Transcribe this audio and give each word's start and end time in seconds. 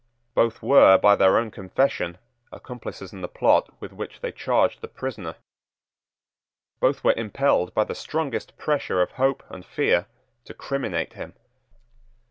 Both 0.33 0.63
were, 0.63 0.97
by 0.97 1.15
their 1.15 1.37
own 1.37 1.51
confession 1.51 2.17
accomplices 2.51 3.13
in 3.13 3.21
the 3.21 3.27
plot 3.27 3.69
with 3.79 3.93
which 3.93 4.19
they 4.21 4.31
charged 4.31 4.81
the 4.81 4.87
prisoner. 4.87 5.35
Both 6.79 7.03
were 7.03 7.13
impelled 7.13 7.75
by 7.75 7.83
the 7.83 7.93
strongest 7.93 8.57
pressure 8.57 9.03
of 9.03 9.11
hope 9.11 9.43
end 9.53 9.63
fear 9.63 10.07
to 10.45 10.55
criminate 10.55 11.13
him. 11.13 11.35